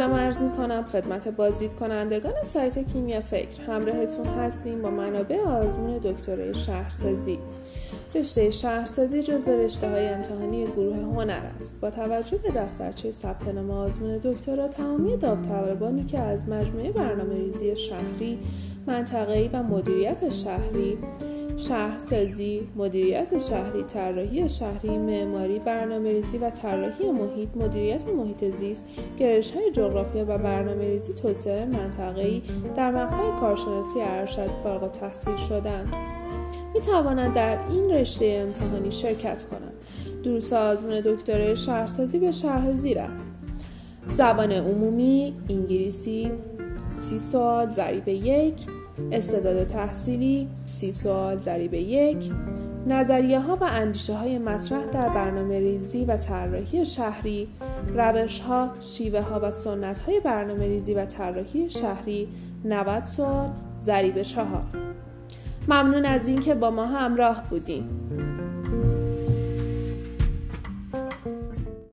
عرض 0.00 0.40
می‌کنم 0.40 0.84
خدمت 0.84 1.28
بازدید 1.28 1.72
کنندگان 1.72 2.42
سایت 2.42 2.92
کیمیا 2.92 3.20
فکر. 3.20 3.62
همراهتون 3.66 4.26
هستیم 4.26 4.82
با 4.82 4.90
منابع 4.90 5.40
آزمون 5.40 5.98
دکترای 5.98 6.54
شهرسازی. 6.54 7.38
رشته 8.14 8.50
شهرسازی 8.50 9.22
جز 9.22 9.44
به 9.44 9.64
رشته 9.64 9.88
های 9.88 10.08
امتحانی 10.08 10.66
گروه 10.66 10.96
هنر 10.96 11.40
است. 11.56 11.80
با 11.80 11.90
توجه 11.90 12.36
به 12.36 12.48
دفترچه 12.50 13.10
ثبت 13.10 13.48
نام 13.48 13.70
آزمون 13.70 14.20
دکترا 14.24 14.68
تمامی 14.68 15.16
داوطلبانی 15.16 16.04
که 16.04 16.18
از 16.18 16.48
مجموعه 16.48 16.92
برنامه 16.92 17.34
ریزی 17.34 17.76
شهری 17.76 18.38
منطقه‌ای 18.86 19.48
و 19.52 19.62
مدیریت 19.62 20.30
شهری 20.30 20.98
شهرسازی، 21.56 22.68
مدیریت 22.76 23.38
شهری، 23.38 23.82
طراحی 23.82 24.48
شهری، 24.48 24.98
معماری، 24.98 25.58
برنامه‌ریزی 25.58 26.38
و 26.38 26.50
طراحی 26.50 27.10
محیط، 27.10 27.48
مدیریت 27.56 28.08
محیط 28.08 28.56
زیست، 28.56 28.84
گرایش‌های 29.18 29.70
جغرافیا 29.70 30.24
و 30.28 30.38
برنامه‌ریزی 30.38 31.12
توسعه 31.12 31.66
منطقه‌ای 31.66 32.42
در 32.76 32.90
مقطع 32.90 33.40
کارشناسی 33.40 34.00
ارشد 34.00 34.50
فارغ 34.62 34.82
التحصیل 34.82 35.36
شدند. 35.36 35.94
می 36.74 36.80
توانند 36.80 37.34
در 37.34 37.58
این 37.70 37.90
رشته 37.90 38.26
امتحانی 38.26 38.90
شرکت 38.90 39.44
کنند. 39.44 39.72
دروس 40.24 40.52
آزمون 40.52 41.00
دکترای 41.00 41.56
شهرسازی 41.56 42.18
به 42.18 42.32
شرح 42.32 42.76
زیر 42.76 42.98
است. 42.98 43.32
زبان 44.06 44.52
عمومی، 44.52 45.34
انگلیسی، 45.50 46.30
سی 46.94 47.18
سوال 47.18 47.72
ضریب 47.72 48.08
یک، 48.08 48.54
استعداد 49.12 49.66
تحصیلی، 49.68 50.48
سی 50.64 50.92
سوال 50.92 51.36
ضریب 51.36 51.74
یک، 51.74 52.30
نظریه 52.86 53.40
ها 53.40 53.56
و 53.56 53.64
اندیشه 53.64 54.14
های 54.14 54.38
مطرح 54.38 54.84
در 54.84 55.08
برنامه 55.08 55.58
ریزی 55.58 56.04
و 56.04 56.16
طراحی 56.16 56.86
شهری، 56.86 57.48
روش 57.96 58.40
ها، 58.40 58.70
شیوه 58.80 59.20
ها 59.20 59.40
و 59.42 59.50
سنت 59.50 59.98
های 59.98 60.20
برنامه 60.20 60.66
ریزی 60.66 60.94
و 60.94 61.06
طراحی 61.06 61.70
شهری. 61.70 62.28
90 62.64 63.04
سوال 63.04 63.50
ضریب 63.80 64.22
چهار. 64.22 64.62
ممنون 65.68 66.04
از 66.04 66.28
اینکه 66.28 66.54
با 66.54 66.70
ما 66.70 66.86
همراه 66.86 67.42
بودیم 67.50 67.88